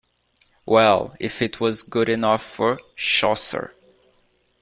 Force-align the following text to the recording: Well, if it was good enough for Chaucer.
Well, 0.65 1.15
if 1.19 1.43
it 1.43 1.59
was 1.59 1.83
good 1.83 2.09
enough 2.09 2.43
for 2.43 2.79
Chaucer. 2.95 3.75